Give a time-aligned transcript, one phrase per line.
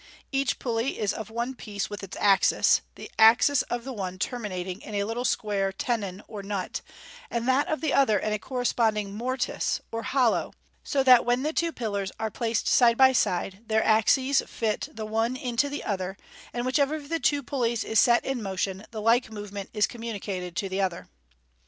[0.31, 4.81] Each pulley is of one piece with its axis, the axis of the one terminating
[4.81, 6.81] in a little square tenon or nut,
[7.29, 10.53] and that of the other in a corresponding mortice or hollow,
[10.83, 15.05] so that when the two pillars are placed side by side, their axes fit the
[15.05, 16.17] one into the other,
[16.51, 19.85] and which ever of the two pulleys is set in motion, the like movement is
[19.85, 21.09] com municated to the other.